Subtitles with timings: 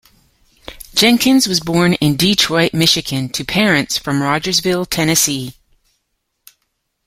[0.95, 5.53] Jenkins was born in Detroit, Michigan to parents from Rogersville, Tennessee.